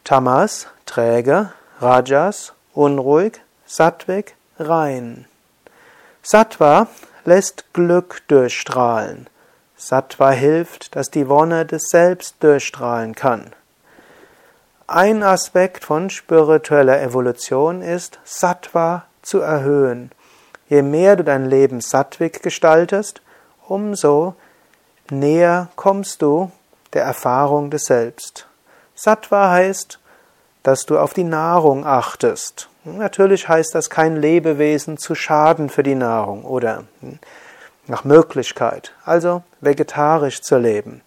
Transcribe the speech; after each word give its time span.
Tamas, 0.04 0.68
träge, 0.86 1.54
Rajas, 1.80 2.52
unruhig, 2.74 3.40
Sattvik, 3.66 4.36
rein. 4.60 5.26
Sattva 6.24 6.88
lässt 7.24 7.74
Glück 7.74 8.24
durchstrahlen. 8.28 9.28
Sattva 9.78 10.32
hilft, 10.32 10.98
dass 10.98 11.10
die 11.10 11.30
Wonne 11.30 11.66
des 11.66 11.84
Selbst 11.90 12.36
durchstrahlen 12.42 13.16
kann. 13.16 13.54
Ein 14.94 15.24
Aspekt 15.24 15.86
von 15.86 16.10
spiritueller 16.10 17.02
Evolution 17.02 17.82
ist, 17.82 18.20
Sattva 18.26 19.06
zu 19.22 19.40
erhöhen. 19.40 20.12
Je 20.68 20.82
mehr 20.82 21.16
du 21.16 21.24
dein 21.24 21.46
Leben 21.46 21.80
sattwig 21.80 22.44
gestaltest, 22.44 23.22
umso 23.70 24.36
näher 25.10 25.70
kommst 25.78 26.22
du 26.22 26.52
der 26.92 27.04
Erfahrung 27.04 27.70
des 27.70 27.86
Selbst. 27.86 28.48
Sattva 28.94 29.50
heißt, 29.52 30.02
dass 30.62 30.86
du 30.86 31.00
auf 31.00 31.14
die 31.14 31.24
Nahrung 31.24 31.86
achtest. 31.86 32.68
Natürlich 32.84 33.48
heißt 33.48 33.74
das 33.74 33.90
kein 33.90 34.18
Lebewesen 34.18 34.98
zu 34.98 35.16
schaden 35.16 35.70
für 35.70 35.84
die 35.84 35.96
Nahrung 35.96 36.44
oder 36.44 36.84
nach 37.88 38.04
Möglichkeit, 38.04 38.94
also 39.06 39.42
vegetarisch 39.62 40.42
zu 40.42 40.58
leben. 40.58 41.02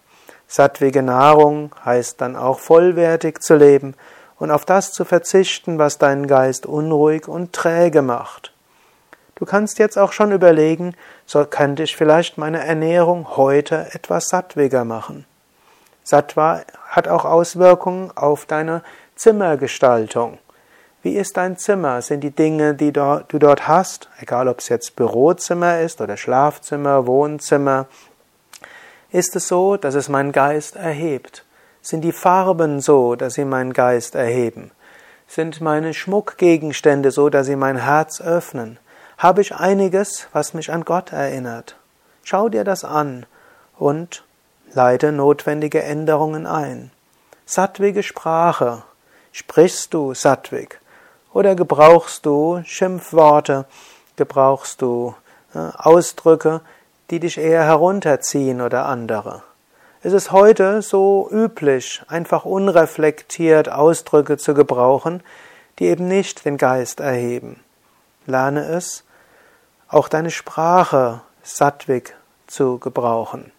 Sattwige 0.47 1.01
Nahrung 1.01 1.71
heißt 1.83 2.21
dann 2.21 2.35
auch 2.35 2.59
vollwertig 2.59 3.41
zu 3.41 3.55
leben 3.55 3.95
und 4.37 4.51
auf 4.51 4.65
das 4.65 4.91
zu 4.91 5.05
verzichten, 5.05 5.79
was 5.79 5.97
deinen 5.97 6.27
Geist 6.27 6.65
unruhig 6.65 7.27
und 7.27 7.53
träge 7.53 8.01
macht. 8.01 8.53
Du 9.35 9.45
kannst 9.45 9.79
jetzt 9.79 9.97
auch 9.97 10.13
schon 10.13 10.31
überlegen, 10.31 10.95
so 11.25 11.43
könnte 11.45 11.83
ich 11.83 11.97
vielleicht 11.97 12.37
meine 12.37 12.65
Ernährung 12.65 13.35
heute 13.35 13.87
etwas 13.93 14.29
sattwiger 14.29 14.85
machen. 14.85 15.25
Sattva 16.03 16.61
hat 16.87 17.07
auch 17.07 17.25
Auswirkungen 17.25 18.11
auf 18.15 18.45
deine 18.45 18.81
Zimmergestaltung. 19.15 20.37
Wie 21.01 21.15
ist 21.15 21.35
dein 21.37 21.57
Zimmer? 21.57 22.01
Sind 22.01 22.21
die 22.21 22.31
Dinge, 22.31 22.75
die 22.75 22.93
du 22.93 23.23
dort 23.27 23.67
hast, 23.67 24.09
egal 24.19 24.47
ob 24.47 24.59
es 24.59 24.69
jetzt 24.69 24.95
Bürozimmer 24.95 25.81
ist 25.81 26.01
oder 26.01 26.15
Schlafzimmer, 26.15 27.05
Wohnzimmer, 27.05 27.87
ist 29.11 29.35
es 29.35 29.47
so, 29.47 29.77
dass 29.77 29.95
es 29.95 30.09
meinen 30.09 30.31
Geist 30.31 30.75
erhebt? 30.75 31.45
Sind 31.81 32.01
die 32.01 32.11
Farben 32.11 32.81
so, 32.81 33.15
dass 33.15 33.35
sie 33.35 33.45
meinen 33.45 33.73
Geist 33.73 34.15
erheben? 34.15 34.71
Sind 35.27 35.61
meine 35.61 35.93
Schmuckgegenstände 35.93 37.11
so, 37.11 37.29
dass 37.29 37.47
sie 37.47 37.55
mein 37.55 37.77
Herz 37.77 38.21
öffnen? 38.21 38.79
Habe 39.17 39.41
ich 39.41 39.55
einiges, 39.55 40.27
was 40.33 40.53
mich 40.53 40.71
an 40.71 40.83
Gott 40.83 41.11
erinnert? 41.11 41.77
Schau 42.23 42.49
dir 42.49 42.63
das 42.63 42.83
an 42.83 43.25
und 43.77 44.23
leite 44.73 45.11
notwendige 45.11 45.83
Änderungen 45.83 46.47
ein. 46.47 46.91
Sattwige 47.45 48.03
Sprache. 48.03 48.83
Sprichst 49.31 49.93
du 49.93 50.13
sattwig? 50.13 50.79
Oder 51.33 51.55
gebrauchst 51.55 52.25
du 52.25 52.61
Schimpfworte? 52.65 53.65
Gebrauchst 54.15 54.81
du 54.81 55.13
äh, 55.53 55.59
Ausdrücke, 55.59 56.61
die 57.09 57.19
dich 57.19 57.37
eher 57.37 57.63
herunterziehen 57.63 58.61
oder 58.61 58.85
andere. 58.85 59.43
Es 60.01 60.13
ist 60.13 60.31
heute 60.31 60.81
so 60.81 61.27
üblich, 61.31 62.03
einfach 62.07 62.45
unreflektiert 62.45 63.71
Ausdrücke 63.71 64.37
zu 64.37 64.53
gebrauchen, 64.53 65.23
die 65.79 65.85
eben 65.85 66.07
nicht 66.07 66.45
den 66.45 66.57
Geist 66.57 66.99
erheben. 66.99 67.59
Lerne 68.25 68.65
es, 68.65 69.03
auch 69.87 70.07
deine 70.07 70.31
Sprache 70.31 71.21
sattwig 71.43 72.15
zu 72.47 72.79
gebrauchen. 72.79 73.51